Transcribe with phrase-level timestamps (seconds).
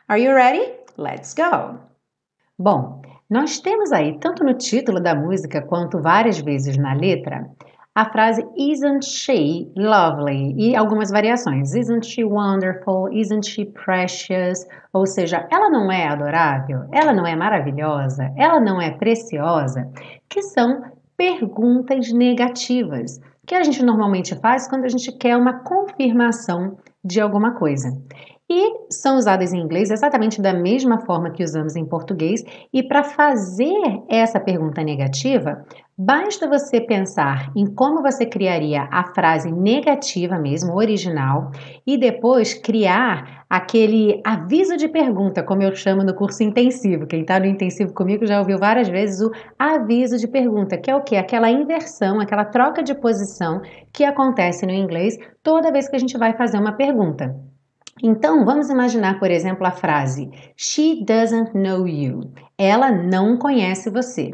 [0.06, 0.72] Are you ready?
[0.98, 1.78] Let's go!
[2.58, 2.99] Bom,
[3.30, 7.48] nós temos aí, tanto no título da música quanto várias vezes na letra,
[7.94, 10.54] a frase Isn't she lovely?
[10.58, 11.72] E algumas variações.
[11.72, 13.08] Isn't she wonderful?
[13.12, 14.66] Isn't she precious?
[14.92, 16.88] Ou seja, ela não é adorável?
[16.92, 18.32] Ela não é maravilhosa?
[18.36, 19.88] Ela não é preciosa?
[20.28, 20.82] Que são
[21.16, 27.54] perguntas negativas que a gente normalmente faz quando a gente quer uma confirmação de alguma
[27.54, 27.90] coisa
[28.50, 32.42] e são usadas em inglês exatamente da mesma forma que usamos em português.
[32.72, 35.64] E para fazer essa pergunta negativa,
[35.96, 41.52] basta você pensar em como você criaria a frase negativa mesmo, original,
[41.86, 47.06] e depois criar aquele aviso de pergunta, como eu chamo no curso intensivo.
[47.06, 50.96] Quem está no intensivo comigo já ouviu várias vezes o aviso de pergunta, que é
[50.96, 51.14] o que?
[51.14, 53.60] Aquela inversão, aquela troca de posição
[53.92, 57.49] que acontece no inglês toda vez que a gente vai fazer uma pergunta.
[58.02, 62.32] Então, vamos imaginar, por exemplo, a frase She doesn't know you.
[62.56, 64.32] Ela não conhece você.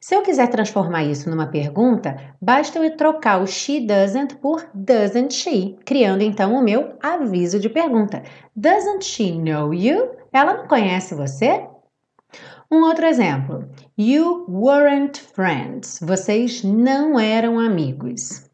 [0.00, 5.34] Se eu quiser transformar isso numa pergunta, basta eu trocar o she doesn't por doesn't
[5.34, 8.22] she, criando então o meu aviso de pergunta.
[8.54, 10.10] Doesn't she know you?
[10.32, 11.66] Ela não conhece você?
[12.70, 13.68] Um outro exemplo.
[13.96, 15.98] You weren't friends.
[16.02, 18.46] Vocês não eram amigos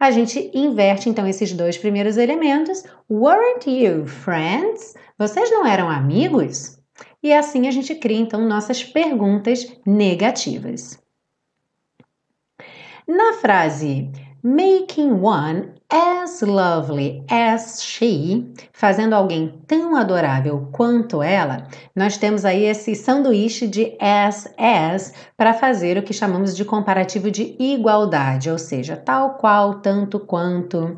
[0.00, 2.82] a gente inverte então esses dois primeiros elementos.
[3.10, 4.94] Weren't you friends?
[5.18, 6.78] Vocês não eram amigos?
[7.20, 10.96] E assim a gente cria então nossas perguntas negativas.
[13.08, 14.12] Na frase
[14.44, 22.64] making one as lovely as she, fazendo alguém tão adorável quanto ela, nós temos aí
[22.64, 28.58] esse sanduíche de as as para fazer o que chamamos de comparativo de igualdade, ou
[28.58, 30.96] seja, tal qual, tanto quanto.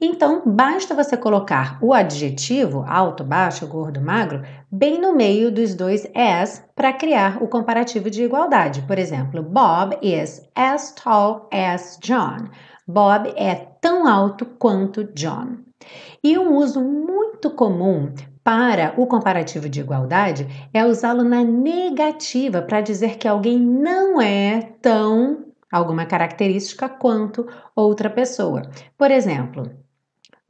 [0.00, 6.04] Então, basta você colocar o adjetivo alto, baixo, gordo, magro bem no meio dos dois
[6.12, 8.82] as para criar o comparativo de igualdade.
[8.82, 12.48] Por exemplo, Bob is as tall as John.
[12.88, 15.58] Bob é tão alto quanto John.
[16.22, 22.80] E um uso muito comum para o comparativo de igualdade é usá-lo na negativa para
[22.80, 28.62] dizer que alguém não é tão alguma característica quanto outra pessoa.
[28.96, 29.68] Por exemplo,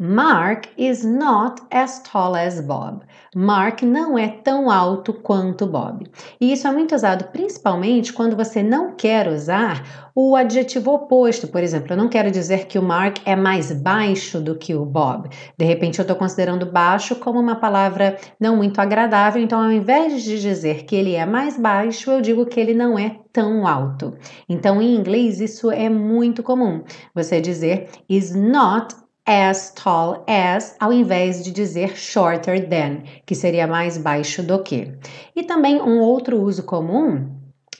[0.04, 3.04] Mark is not as tall as Bob.
[3.36, 6.10] Mark não é tão alto quanto Bob.
[6.40, 11.46] E isso é muito usado principalmente quando você não quer usar o adjetivo oposto.
[11.46, 14.84] Por exemplo, eu não quero dizer que o Mark é mais baixo do que o
[14.84, 15.28] Bob.
[15.56, 19.40] De repente, eu estou considerando baixo como uma palavra não muito agradável.
[19.40, 22.98] Então, ao invés de dizer que ele é mais baixo, eu digo que ele não
[22.98, 24.14] é tão alto.
[24.48, 26.82] Então, em inglês, isso é muito comum.
[27.14, 28.96] Você dizer is not
[29.26, 34.92] as tall as, ao invés de dizer shorter than, que seria mais baixo do que.
[35.34, 37.30] E também um outro uso comum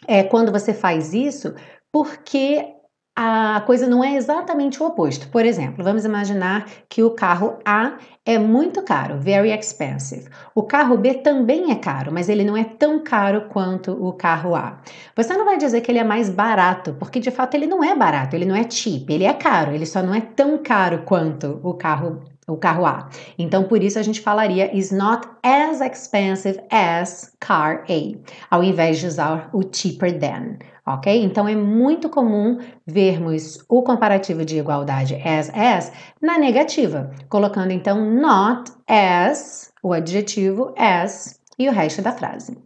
[0.07, 1.55] é quando você faz isso
[1.91, 2.65] porque
[3.15, 5.29] a coisa não é exatamente o oposto.
[5.29, 10.29] Por exemplo, vamos imaginar que o carro A é muito caro, very expensive.
[10.55, 14.55] O carro B também é caro, mas ele não é tão caro quanto o carro
[14.55, 14.81] A.
[15.15, 17.95] Você não vai dizer que ele é mais barato, porque de fato ele não é
[17.95, 21.61] barato, ele não é cheap, ele é caro, ele só não é tão caro quanto
[21.63, 22.23] o carro
[22.53, 23.09] o carro A.
[23.39, 28.99] Então, por isso a gente falaria is not as expensive as car A, ao invés
[28.99, 31.23] de usar o cheaper than ok?
[31.23, 38.05] Então é muito comum vermos o comparativo de igualdade as as na negativa, colocando então
[38.05, 42.57] not as, o adjetivo as e o resto da frase.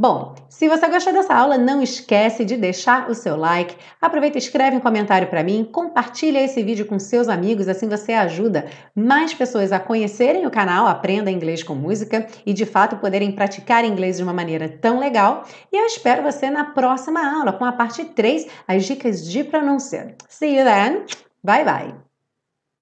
[0.00, 4.40] Bom, se você gostou dessa aula, não esquece de deixar o seu like, aproveita e
[4.40, 8.64] escreve um comentário para mim, compartilha esse vídeo com seus amigos, assim você ajuda
[8.94, 13.84] mais pessoas a conhecerem o canal Aprenda Inglês com Música e de fato poderem praticar
[13.84, 15.44] inglês de uma maneira tão legal.
[15.70, 20.14] E eu espero você na próxima aula com a parte 3, as dicas de pronúncia.
[20.30, 21.04] See you then.
[21.44, 22.09] Bye bye.